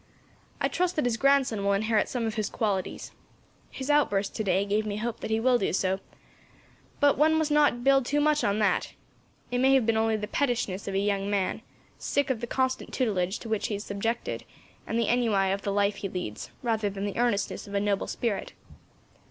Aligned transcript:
I 0.59 0.67
trust 0.67 0.95
that 0.95 1.05
his 1.05 1.15
grandson 1.15 1.63
will 1.63 1.73
inherit 1.73 2.09
some 2.09 2.25
of 2.25 2.33
his 2.33 2.49
qualities. 2.49 3.11
His 3.69 3.91
outburst, 3.91 4.35
today, 4.35 4.65
gave 4.65 4.83
me 4.83 4.97
hope 4.97 5.19
that 5.19 5.29
he 5.29 5.39
will 5.39 5.59
do 5.59 5.71
so; 5.73 5.99
but 6.99 7.19
one 7.19 7.35
must 7.35 7.51
not 7.51 7.83
build 7.83 8.03
too 8.07 8.19
much 8.19 8.43
on 8.43 8.57
that. 8.57 8.93
It 9.51 9.59
may 9.59 9.75
have 9.75 9.85
been 9.85 9.97
only 9.97 10.17
the 10.17 10.25
pettishness 10.27 10.87
of 10.87 10.95
a 10.95 10.99
young 10.99 11.29
man, 11.29 11.61
sick 11.99 12.31
of 12.31 12.41
the 12.41 12.47
constant 12.47 12.91
tutelage 12.91 13.37
to 13.41 13.47
which 13.49 13.67
he 13.67 13.75
is 13.75 13.83
subjected, 13.83 14.43
and 14.87 14.97
the 14.97 15.07
ennui 15.07 15.51
of 15.51 15.61
the 15.61 15.71
life 15.71 15.97
he 15.97 16.09
leads, 16.09 16.49
rather 16.63 16.89
than 16.89 17.05
the 17.05 17.17
earnestness 17.17 17.67
of 17.67 17.75
a 17.75 17.79
noble 17.79 18.07
spirit. 18.07 18.53